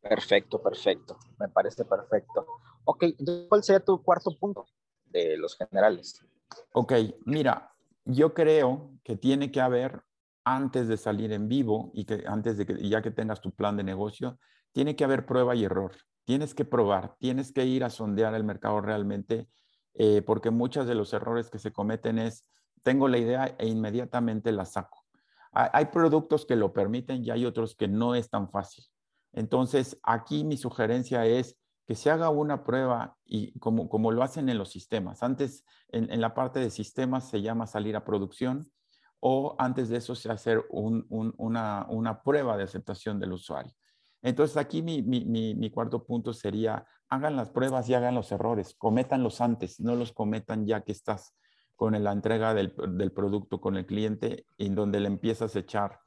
Perfecto, 0.00 0.62
perfecto. 0.62 1.18
Me 1.36 1.48
parece 1.48 1.84
perfecto. 1.84 2.46
Ok, 2.84 3.02
entonces, 3.18 3.46
¿cuál 3.48 3.64
sería 3.64 3.84
tu 3.84 4.00
cuarto 4.04 4.30
punto 4.38 4.66
de 5.06 5.36
los 5.36 5.56
generales? 5.56 6.24
Ok, 6.72 6.92
mira, 7.24 7.72
yo 8.04 8.32
creo 8.34 8.92
que 9.02 9.16
tiene 9.16 9.50
que 9.50 9.60
haber, 9.60 10.04
antes 10.44 10.86
de 10.86 10.96
salir 10.96 11.32
en 11.32 11.48
vivo 11.48 11.90
y 11.92 12.04
que 12.04 12.22
antes 12.24 12.56
de 12.56 12.66
que 12.66 12.88
ya 12.88 13.02
que 13.02 13.10
tengas 13.10 13.40
tu 13.40 13.50
plan 13.50 13.76
de 13.76 13.82
negocio, 13.82 14.38
tiene 14.70 14.94
que 14.94 15.02
haber 15.02 15.26
prueba 15.26 15.56
y 15.56 15.64
error. 15.64 15.96
Tienes 16.24 16.54
que 16.54 16.64
probar, 16.64 17.16
tienes 17.18 17.50
que 17.50 17.64
ir 17.64 17.82
a 17.82 17.90
sondear 17.90 18.32
el 18.36 18.44
mercado 18.44 18.80
realmente, 18.80 19.48
eh, 19.94 20.22
porque 20.22 20.50
muchos 20.50 20.86
de 20.86 20.94
los 20.94 21.12
errores 21.12 21.50
que 21.50 21.58
se 21.58 21.72
cometen 21.72 22.20
es, 22.20 22.48
tengo 22.84 23.08
la 23.08 23.18
idea 23.18 23.56
e 23.58 23.66
inmediatamente 23.66 24.52
la 24.52 24.66
saco. 24.66 25.01
Hay 25.52 25.86
productos 25.86 26.46
que 26.46 26.56
lo 26.56 26.72
permiten 26.72 27.24
y 27.24 27.30
hay 27.30 27.44
otros 27.44 27.76
que 27.76 27.86
no 27.86 28.14
es 28.14 28.30
tan 28.30 28.50
fácil. 28.50 28.84
Entonces, 29.32 29.98
aquí 30.02 30.44
mi 30.44 30.56
sugerencia 30.56 31.26
es 31.26 31.58
que 31.86 31.94
se 31.94 32.10
haga 32.10 32.30
una 32.30 32.64
prueba 32.64 33.16
y 33.24 33.58
como, 33.58 33.88
como 33.88 34.12
lo 34.12 34.22
hacen 34.22 34.48
en 34.48 34.58
los 34.58 34.70
sistemas. 34.70 35.22
Antes, 35.22 35.64
en, 35.88 36.20
la 36.20 36.34
parte 36.34 36.60
de 36.60 36.70
sistemas 36.70 37.28
se 37.28 37.42
llama 37.42 37.66
salir 37.66 37.96
a 37.96 38.04
producción 38.04 38.70
o 39.20 39.54
antes 39.58 39.88
de 39.88 39.98
eso 39.98 40.14
se 40.14 40.30
hace 40.30 40.58
una, 40.70 41.86
una, 41.88 42.22
prueba 42.22 42.56
de 42.56 42.64
aceptación 42.64 43.20
del 43.20 43.32
usuario. 43.32 43.72
Entonces, 44.22 44.56
aquí 44.56 44.82
mi, 44.82 45.02
mi, 45.02 45.54
mi, 45.54 45.70
cuarto 45.70 46.04
punto 46.04 46.32
sería, 46.32 46.86
hagan 47.08 47.36
las 47.36 47.50
pruebas 47.50 47.88
y 47.88 47.94
hagan 47.94 48.14
los 48.14 48.32
errores, 48.32 48.74
cométanlos 48.74 49.40
antes, 49.40 49.80
no 49.80 49.96
los 49.96 50.12
cometan 50.12 50.66
ya 50.66 50.82
que 50.82 50.92
estás 50.92 51.34
con 51.76 52.00
la 52.02 52.12
entrega 52.12 52.54
del, 52.54 52.74
del 52.90 53.12
producto 53.12 53.60
con 53.60 53.76
el 53.76 53.86
cliente 53.86 54.46
en 54.58 54.74
donde 54.74 55.00
le 55.00 55.08
empiezas 55.08 55.56
a 55.56 55.60
echar 55.60 56.00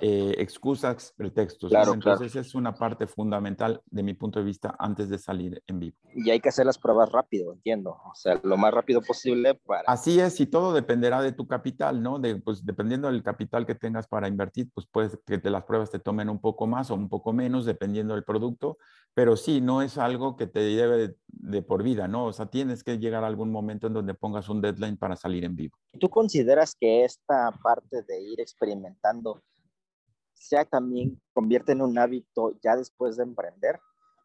eh, 0.00 0.34
excusas, 0.38 1.12
pretextos. 1.16 1.72
Entonces 1.72 2.36
es 2.36 2.54
una 2.54 2.74
parte 2.74 3.06
fundamental 3.06 3.82
de 3.90 4.02
mi 4.02 4.14
punto 4.14 4.38
de 4.38 4.44
vista 4.44 4.74
antes 4.78 5.08
de 5.08 5.18
salir 5.18 5.62
en 5.66 5.80
vivo. 5.80 5.96
Y 6.14 6.30
hay 6.30 6.40
que 6.40 6.48
hacer 6.48 6.66
las 6.66 6.78
pruebas 6.78 7.10
rápido, 7.10 7.52
entiendo. 7.52 7.90
O 7.90 8.14
sea, 8.14 8.40
lo 8.42 8.56
más 8.56 8.72
rápido 8.72 9.00
posible 9.02 9.54
para... 9.54 9.82
Así 9.86 10.20
es, 10.20 10.40
y 10.40 10.46
todo 10.46 10.72
dependerá 10.72 11.22
de 11.22 11.32
tu 11.32 11.46
capital, 11.46 12.02
¿no? 12.02 12.18
De, 12.18 12.36
pues 12.36 12.64
dependiendo 12.64 13.08
del 13.08 13.22
capital 13.22 13.66
que 13.66 13.74
tengas 13.74 14.06
para 14.06 14.28
invertir, 14.28 14.68
pues 14.74 14.86
puedes 14.86 15.18
que 15.26 15.38
te, 15.38 15.50
las 15.50 15.64
pruebas 15.64 15.90
te 15.90 15.98
tomen 15.98 16.28
un 16.28 16.40
poco 16.40 16.66
más 16.66 16.90
o 16.90 16.94
un 16.94 17.08
poco 17.08 17.32
menos, 17.32 17.64
dependiendo 17.64 18.14
del 18.14 18.24
producto, 18.24 18.78
pero 19.14 19.36
sí, 19.36 19.60
no 19.60 19.82
es 19.82 19.96
algo 19.98 20.36
que 20.36 20.46
te 20.46 20.60
debe 20.60 20.96
de, 20.96 21.16
de 21.28 21.62
por 21.62 21.82
vida, 21.82 22.08
¿no? 22.08 22.26
O 22.26 22.32
sea, 22.32 22.46
tienes 22.46 22.82
que 22.82 22.98
llegar 22.98 23.24
a 23.24 23.28
algún 23.28 23.50
momento 23.50 23.86
en 23.86 23.92
donde 23.92 24.14
pongas 24.14 24.48
un 24.48 24.60
deadline 24.60 24.96
para 24.96 25.16
salir 25.16 25.44
en 25.44 25.54
vivo. 25.54 25.76
¿Tú 25.98 26.08
consideras 26.08 26.74
que 26.74 27.04
esta 27.04 27.52
parte 27.62 28.02
de 28.02 28.20
ir 28.20 28.40
experimentando 28.40 29.42
sea 30.34 30.64
también 30.64 31.20
convierte 31.32 31.72
en 31.72 31.82
un 31.82 31.98
hábito 31.98 32.52
ya 32.62 32.76
después 32.76 33.16
de 33.16 33.22
emprender. 33.22 33.80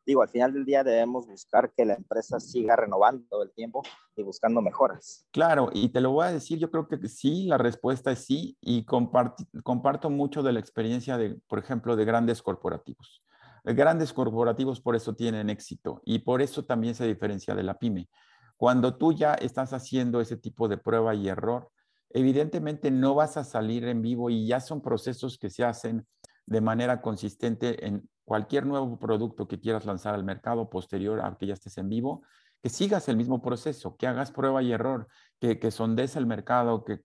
Digo, 0.06 0.22
al 0.24 0.30
final 0.30 0.54
del 0.54 0.66
día 0.66 0.84
debemos 0.84 1.28
buscar 1.28 1.72
que 1.72 1.86
la 1.86 1.94
empresa 1.94 2.40
siga 2.40 2.76
renovando 2.76 3.44
el 3.44 3.52
tiempo 3.52 3.84
y 4.16 4.24
buscando 4.24 4.62
mejoras. 4.62 5.28
Claro, 5.32 5.70
y 5.72 5.90
te 5.90 6.02
lo 6.02 6.12
voy 6.12 6.26
a 6.26 6.32
decir, 6.32 6.58
yo 6.58 6.72
creo 6.72 6.88
que 6.88 6.98
sí, 7.08 7.46
la 7.46 7.60
respuesta 7.60 8.12
es 8.12 8.26
sí, 8.26 8.58
y 8.60 8.86
comparto 8.86 10.10
mucho 10.10 10.42
de 10.42 10.54
la 10.54 10.60
experiencia 10.60 11.18
de, 11.18 11.40
por 11.48 11.60
ejemplo, 11.60 11.96
de 11.96 12.06
grandes 12.06 12.42
corporativos. 12.42 13.24
Grandes 13.64 14.12
corporativos 14.14 14.82
por 14.82 14.96
eso 14.96 15.16
tienen 15.16 15.50
éxito 15.50 16.02
y 16.06 16.20
por 16.20 16.42
eso 16.42 16.66
también 16.66 16.96
se 16.96 17.06
diferencia 17.06 17.54
de 17.54 17.64
la 17.64 17.78
pyme. 17.78 18.10
Cuando 18.58 18.98
tú 18.98 19.14
ya 19.14 19.36
estás 19.36 19.74
haciendo 19.74 20.22
ese 20.22 20.38
tipo 20.38 20.68
de 20.68 20.78
prueba 20.78 21.14
y 21.14 21.28
error, 21.28 21.70
evidentemente 22.10 22.92
no 22.92 23.16
vas 23.16 23.38
a 23.38 23.44
salir 23.44 23.86
en 23.86 24.02
vivo 24.02 24.30
y 24.30 24.48
ya 24.48 24.60
son 24.60 24.82
procesos 24.82 25.38
que 25.38 25.50
se 25.50 25.64
hacen 25.64 26.06
de 26.46 26.62
manera 26.62 27.02
consistente 27.02 27.86
en 27.86 28.10
cualquier 28.26 28.66
nuevo 28.66 28.98
producto 28.98 29.48
que 29.48 29.60
quieras 29.60 29.86
lanzar 29.86 30.16
al 30.16 30.24
mercado 30.24 30.70
posterior 30.70 31.22
a 31.22 31.36
que 31.38 31.48
ya 31.48 31.54
estés 31.54 31.78
en 31.78 31.90
vivo, 31.90 32.24
que 32.62 32.70
sigas 32.70 33.08
el 33.08 33.18
mismo 33.18 33.42
proceso, 33.42 33.96
que 33.96 34.08
hagas 34.08 34.32
prueba 34.32 34.62
y 34.62 34.72
error, 34.72 35.08
que, 35.40 35.60
que 35.60 35.72
sondes 35.72 36.16
el 36.16 36.26
mercado, 36.26 36.84
que, 36.84 37.02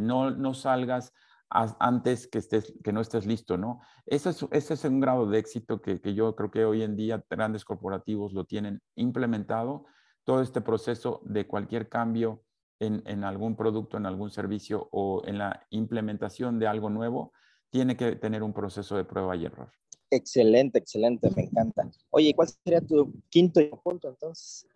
no, 0.00 0.54
salgas 0.54 1.12
antes 1.50 2.26
que, 2.26 2.38
estés, 2.38 2.74
que 2.82 2.92
no 2.92 3.00
estés 3.00 3.26
listo, 3.26 3.56
¿no? 3.56 3.80
Ese 4.06 4.30
es, 4.30 4.84
un 4.84 5.00
grado 5.00 5.26
de 5.26 5.38
éxito 5.38 5.80
que 5.80 6.14
yo 6.14 6.34
creo 6.34 6.50
que 6.50 6.64
hoy 6.64 6.82
en 6.82 6.96
día 6.96 7.24
grandes 7.30 7.64
corporativos 7.64 8.32
lo 8.32 8.44
tienen 8.44 8.80
implementado, 8.96 9.84
todo 10.24 10.42
este 10.42 10.60
proceso 10.60 11.22
de 11.24 11.46
cualquier 11.46 11.88
cambio 11.88 12.42
en, 12.80 13.24
algún 13.24 13.56
producto, 13.56 13.96
en 13.96 14.06
algún 14.06 14.30
servicio 14.30 14.88
o 14.92 15.22
en 15.26 15.38
la 15.38 15.66
implementación 15.70 16.58
de 16.58 16.66
algo 16.66 16.90
nuevo, 16.90 17.32
tiene 17.70 17.96
que 17.96 18.16
tener 18.16 18.42
un 18.42 18.52
proceso 18.52 18.96
de 18.96 19.04
prueba 19.04 19.36
y 19.36 19.44
error. 19.44 19.70
Excelente, 20.10 20.78
excelente, 20.78 21.30
me 21.36 21.44
encanta. 21.44 21.90
Oye, 22.10 22.34
¿cuál 22.34 22.48
sería 22.48 22.80
tu 22.80 23.12
quinto 23.28 23.60
punto 23.82 24.08
entonces? 24.08 24.66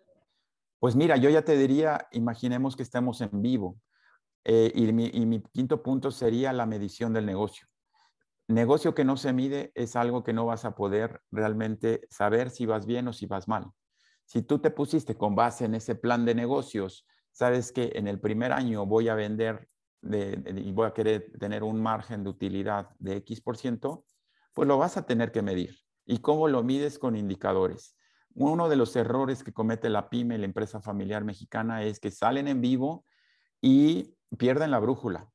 Pues 0.79 0.95
mira, 0.95 1.17
yo 1.17 1.29
ya 1.29 1.43
te 1.43 1.57
diría, 1.57 2.07
imaginemos 2.11 2.75
que 2.75 2.83
estemos 2.83 3.21
en 3.21 3.41
vivo. 3.41 3.79
Eh, 4.45 4.71
y, 4.75 4.91
mi, 4.91 5.05
y 5.05 5.25
mi 5.25 5.41
quinto 5.41 5.81
punto 5.81 6.11
sería 6.11 6.51
la 6.51 6.65
medición 6.65 7.13
del 7.13 7.25
negocio. 7.25 7.67
Negocio 8.49 8.93
que 8.93 9.05
no 9.05 9.15
se 9.15 9.31
mide 9.31 9.71
es 9.73 9.95
algo 9.95 10.23
que 10.23 10.33
no 10.33 10.45
vas 10.45 10.65
a 10.65 10.75
poder 10.75 11.21
realmente 11.31 12.05
saber 12.09 12.49
si 12.49 12.65
vas 12.65 12.85
bien 12.85 13.07
o 13.07 13.13
si 13.13 13.25
vas 13.25 13.47
mal. 13.47 13.71
Si 14.25 14.41
tú 14.41 14.59
te 14.59 14.69
pusiste 14.69 15.15
con 15.15 15.35
base 15.35 15.65
en 15.65 15.75
ese 15.75 15.95
plan 15.95 16.25
de 16.25 16.35
negocios 16.35 17.07
sabes 17.33 17.71
que 17.71 17.91
en 17.95 18.07
el 18.07 18.19
primer 18.19 18.53
año 18.53 18.85
voy 18.85 19.09
a 19.09 19.15
vender 19.15 19.67
y 20.01 20.71
voy 20.71 20.87
a 20.87 20.93
querer 20.93 21.31
tener 21.39 21.63
un 21.63 21.81
margen 21.81 22.23
de 22.23 22.29
utilidad 22.29 22.89
de 22.99 23.17
X 23.17 23.41
por 23.41 23.57
ciento, 23.57 24.05
pues 24.53 24.67
lo 24.67 24.77
vas 24.77 24.97
a 24.97 25.05
tener 25.05 25.31
que 25.31 25.41
medir. 25.41 25.77
¿Y 26.05 26.19
cómo 26.19 26.47
lo 26.47 26.63
mides 26.63 26.99
con 26.99 27.15
indicadores? 27.15 27.97
Uno 28.35 28.67
de 28.67 28.75
los 28.75 28.95
errores 28.95 29.43
que 29.43 29.53
comete 29.53 29.89
la 29.89 30.09
pyme, 30.09 30.37
la 30.37 30.45
empresa 30.45 30.81
familiar 30.81 31.23
mexicana, 31.23 31.83
es 31.83 31.99
que 31.99 32.11
salen 32.11 32.47
en 32.47 32.61
vivo 32.61 33.05
y 33.61 34.15
pierden 34.37 34.71
la 34.71 34.79
brújula. 34.79 35.29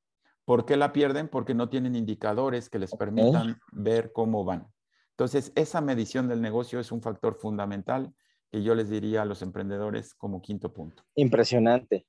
¿Por 0.45 0.65
qué 0.65 0.77
la 0.77 0.93
pierden? 0.93 1.29
Porque 1.29 1.55
no 1.55 1.69
tienen 1.69 1.95
indicadores 1.95 2.69
que 2.69 2.79
les 2.79 2.95
permitan 2.95 3.59
ver 3.73 4.13
cómo 4.13 4.45
van. 4.45 4.67
Entonces, 5.11 5.53
esa 5.55 5.81
medición 5.81 6.29
del 6.29 6.41
negocio 6.41 6.81
es 6.81 6.93
un 6.93 7.03
factor 7.03 7.35
fundamental 7.35 8.15
que 8.51 8.63
yo 8.63 8.75
les 8.75 8.89
diría 8.89 9.23
a 9.23 9.25
los 9.25 9.43
emprendedores 9.43 10.15
como 10.15 10.41
quinto 10.41 10.73
punto. 10.73 11.03
Impresionante. 11.15 12.07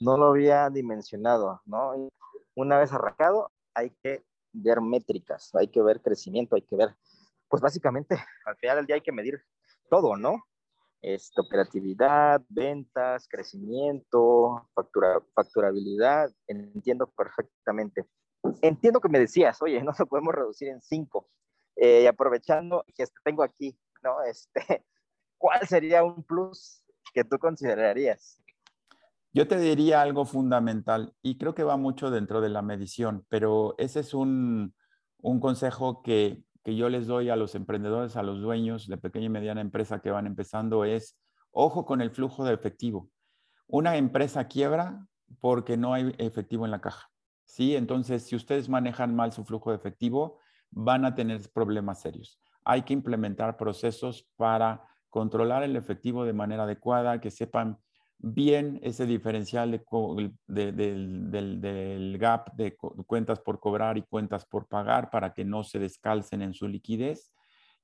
No 0.00 0.16
lo 0.16 0.26
había 0.26 0.68
dimensionado, 0.70 1.60
¿no? 1.64 2.10
Una 2.54 2.78
vez 2.78 2.92
arrancado, 2.92 3.50
hay 3.74 3.90
que 4.02 4.24
ver 4.52 4.80
métricas, 4.80 5.54
hay 5.54 5.68
que 5.68 5.82
ver 5.82 6.00
crecimiento, 6.02 6.56
hay 6.56 6.62
que 6.62 6.76
ver, 6.76 6.94
pues 7.48 7.62
básicamente, 7.62 8.16
al 8.44 8.56
final 8.56 8.76
del 8.76 8.86
día 8.86 8.96
hay 8.96 9.02
que 9.02 9.12
medir 9.12 9.42
todo, 9.88 10.16
¿no? 10.16 10.44
Este, 11.00 11.40
operatividad, 11.40 12.42
ventas, 12.48 13.28
crecimiento, 13.28 14.68
factura, 14.74 15.20
facturabilidad, 15.34 16.30
entiendo 16.48 17.06
perfectamente. 17.16 18.06
Entiendo 18.62 19.00
que 19.00 19.08
me 19.08 19.20
decías, 19.20 19.62
oye, 19.62 19.82
no 19.82 19.92
lo 19.96 20.06
podemos 20.06 20.34
reducir 20.34 20.68
en 20.68 20.80
cinco. 20.82 21.28
Eh, 21.76 22.08
aprovechando 22.08 22.84
que 22.96 23.04
tengo 23.22 23.44
aquí, 23.44 23.78
¿no? 24.02 24.22
Este, 24.22 24.84
¿cuál 25.38 25.66
sería 25.66 26.04
un 26.04 26.22
plus 26.22 26.82
que 27.14 27.24
tú 27.24 27.38
considerarías? 27.38 28.42
Yo 29.32 29.46
te 29.46 29.58
diría 29.58 30.02
algo 30.02 30.24
fundamental 30.24 31.14
y 31.22 31.38
creo 31.38 31.54
que 31.54 31.62
va 31.62 31.76
mucho 31.76 32.10
dentro 32.10 32.40
de 32.40 32.48
la 32.48 32.62
medición, 32.62 33.24
pero 33.28 33.74
ese 33.78 34.00
es 34.00 34.14
un, 34.14 34.74
consejo 35.40 36.02
que, 36.02 36.42
que, 36.64 36.76
yo 36.76 36.88
les 36.88 37.06
doy 37.06 37.30
a 37.30 37.36
los 37.36 37.54
emprendedores, 37.54 38.16
a 38.16 38.22
los 38.22 38.40
dueños 38.40 38.88
de 38.88 38.96
pequeña 38.96 39.26
y 39.26 39.30
mediana 39.30 39.60
empresa 39.60 40.00
que 40.00 40.10
van 40.10 40.26
empezando 40.26 40.84
es, 40.84 41.18
ojo 41.50 41.84
con 41.84 42.00
el 42.00 42.10
flujo 42.10 42.44
de 42.44 42.54
efectivo. 42.54 43.10
Una 43.66 43.96
empresa 43.96 44.48
quiebra 44.48 45.06
porque 45.40 45.76
no 45.76 45.94
hay 45.94 46.14
efectivo 46.18 46.64
en 46.64 46.70
la 46.70 46.80
caja. 46.80 47.10
¿sí? 47.44 47.76
Entonces, 47.76 48.24
si 48.24 48.36
ustedes 48.36 48.68
manejan 48.68 49.14
mal 49.14 49.32
su 49.32 49.44
flujo 49.44 49.70
de 49.70 49.76
efectivo, 49.76 50.38
van 50.70 51.04
a 51.04 51.14
tener 51.14 51.40
problemas 51.52 52.00
serios. 52.00 52.40
Hay 52.64 52.82
que 52.82 52.92
implementar 52.92 53.56
procesos 53.56 54.28
para 54.36 54.84
controlar 55.10 55.62
el 55.62 55.76
efectivo 55.76 56.24
de 56.24 56.32
manera 56.32 56.64
adecuada, 56.64 57.20
que 57.20 57.30
sepan 57.30 57.78
bien 58.18 58.80
ese 58.82 59.06
diferencial 59.06 59.70
de, 59.70 60.72
del, 60.72 62.18
gap 62.18 62.52
de 62.54 62.76
cuentas 62.76 63.40
por 63.40 63.60
cobrar 63.60 63.96
y 63.96 64.02
cuentas 64.02 64.44
por 64.44 64.66
pagar 64.66 65.10
para 65.10 65.32
que 65.32 65.44
no 65.44 65.62
se 65.62 65.78
descalcen 65.78 66.42
en 66.42 66.52
su 66.52 66.66
liquidez. 66.66 67.32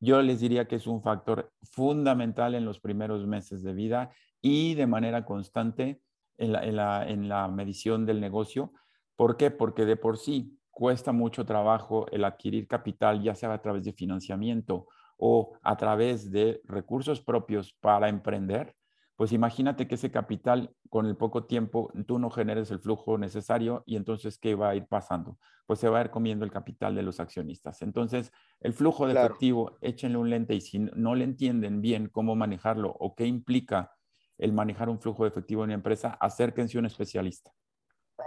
Yo 0.00 0.21
les 0.23 0.40
diría 0.40 0.66
que 0.66 0.76
es 0.76 0.87
un 0.87 1.02
factor 1.02 1.52
fundamental 1.62 2.54
en 2.54 2.64
los 2.64 2.81
primeros 2.81 3.26
meses 3.26 3.62
de 3.62 3.73
vida 3.73 4.11
y 4.40 4.75
de 4.75 4.87
manera 4.87 5.25
constante 5.25 6.00
en 6.37 6.52
la, 6.52 7.09
en 7.09 7.28
la 7.28 7.49
medición 7.49 8.04
del 8.04 8.21
negocio. 8.21 8.73
¿Por 9.16 9.37
qué? 9.37 9.52
Porque 9.52 9.85
de 9.85 9.97
por 9.97 10.19
sí 10.19 10.59
cuesta 10.73 11.12
mucho 11.12 11.47
trabajo 11.47 12.07
el 12.11 12.25
adquirir 12.25 12.66
capital, 12.66 13.23
ya 13.23 13.37
sea 13.37 13.52
a 13.52 13.62
través 13.62 13.85
de 13.85 13.93
financiamiento 13.93 14.88
o 15.16 15.56
a 15.62 15.76
través 15.76 16.30
de 16.30 16.61
recursos 16.64 17.21
propios 17.21 17.73
para 17.80 18.09
emprender, 18.09 18.75
pues 19.16 19.33
imagínate 19.33 19.87
que 19.87 19.94
ese 19.94 20.11
capital 20.11 20.75
con 20.90 21.06
el 21.06 21.16
poco 21.16 21.44
tiempo 21.44 21.92
tú 22.06 22.18
no 22.18 22.30
generes 22.30 22.71
el 22.71 22.80
flujo 22.80 23.16
necesario 23.16 23.85
y 23.87 23.97
entonces 23.97 24.38
¿qué 24.38 24.54
va 24.54 24.71
a 24.71 24.75
ir 24.75 24.87
pasando? 24.87 25.38
Pues 25.66 25.78
se 25.78 25.88
va 25.88 26.00
a 26.00 26.02
ir 26.02 26.11
comiendo 26.11 26.44
el 26.44 26.50
capital 26.50 26.94
de 26.94 27.02
los 27.02 27.21
accionistas. 27.21 27.80
Entonces, 27.83 28.33
el 28.61 28.73
flujo 28.73 29.06
de 29.06 29.14
efectivo, 29.14 29.78
échenle 29.80 30.18
un 30.18 30.30
lente 30.30 30.54
y 30.54 30.61
si 30.61 30.78
no 30.78 31.14
le 31.14 31.25
entienden 31.25 31.80
bien 31.80 32.09
cómo 32.09 32.35
manejarlo 32.35 32.94
o 32.99 33.14
qué 33.14 33.26
implica 33.26 33.92
el 34.37 34.52
manejar 34.52 34.88
un 34.88 35.00
flujo 35.00 35.23
de 35.23 35.30
efectivo 35.30 35.62
en 35.62 35.68
una 35.68 35.75
empresa, 35.75 36.18
acérquense 36.21 36.76
a 36.76 36.80
un 36.80 36.87
especialista. 36.87 37.52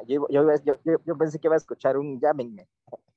Yo, 0.07 0.27
yo 0.29 1.17
pensé 1.17 1.39
que 1.39 1.47
iba 1.47 1.55
a 1.55 1.57
escuchar 1.57 1.97
un 1.97 2.19
llámenme. 2.19 2.67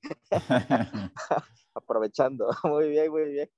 Aprovechando. 1.74 2.50
Muy 2.64 2.88
bien, 2.88 3.10
muy 3.10 3.24
bien. 3.24 3.50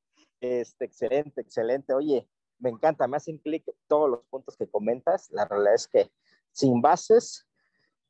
Este, 0.43 0.87
excelente, 0.87 1.41
excelente. 1.41 1.95
Oye, 1.95 2.29
me 2.59 2.71
encanta, 2.71 3.07
me 3.07 3.17
hacen 3.17 3.39
clic 3.39 3.65
todos 3.87 4.11
los 4.11 4.25
puntos 4.25 4.57
que 4.57 4.69
comentas. 4.69 5.31
La 5.31 5.45
realidad 5.45 5.75
es 5.75 5.87
que 5.87 6.11
sin 6.51 6.83
bases, 6.83 7.47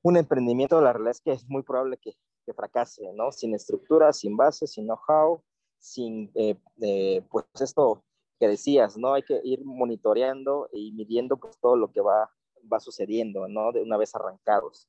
un 0.00 0.16
emprendimiento, 0.16 0.80
la 0.80 0.94
realidad 0.94 1.10
es 1.10 1.20
que 1.20 1.32
es 1.32 1.46
muy 1.46 1.62
probable 1.62 1.98
que, 1.98 2.16
fracase, 2.54 3.10
¿no? 3.14 3.32
Sin 3.32 3.54
estructura, 3.54 4.12
sin 4.12 4.36
base, 4.36 4.66
sin 4.66 4.84
know-how, 4.84 5.42
sin, 5.78 6.30
eh, 6.34 6.56
eh, 6.82 7.22
pues 7.30 7.46
esto 7.60 8.04
que 8.38 8.48
decías, 8.48 8.98
¿no? 8.98 9.14
Hay 9.14 9.22
que 9.22 9.40
ir 9.44 9.64
monitoreando 9.64 10.68
y 10.70 10.92
midiendo 10.92 11.38
pues 11.38 11.56
todo 11.58 11.76
lo 11.76 11.92
que 11.92 12.02
va, 12.02 12.30
va 12.70 12.80
sucediendo, 12.80 13.48
¿no? 13.48 13.72
De 13.72 13.80
una 13.80 13.96
vez 13.96 14.14
arrancados. 14.14 14.86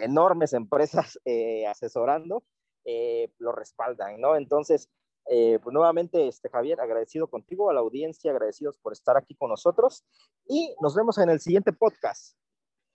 enormes 0.00 0.52
empresas 0.52 1.18
eh, 1.24 1.66
asesorando, 1.66 2.42
eh, 2.84 3.32
lo 3.38 3.52
respaldan, 3.52 4.20
¿no? 4.20 4.36
Entonces, 4.36 4.88
eh, 5.30 5.58
pues 5.62 5.72
nuevamente, 5.72 6.26
este, 6.26 6.48
Javier, 6.48 6.80
agradecido 6.80 7.28
contigo, 7.28 7.70
a 7.70 7.74
la 7.74 7.80
audiencia, 7.80 8.32
agradecidos 8.32 8.78
por 8.78 8.92
estar 8.92 9.16
aquí 9.16 9.34
con 9.34 9.50
nosotros 9.50 10.04
y 10.48 10.74
nos 10.80 10.96
vemos 10.96 11.18
en 11.18 11.30
el 11.30 11.40
siguiente 11.40 11.72
podcast. 11.72 12.36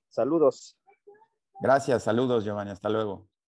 Saludos. 0.10 0.78
Gracias, 1.62 2.04
saludos, 2.04 2.44
Giovanni, 2.44 2.72
hasta 2.72 2.90
luego. 2.90 3.28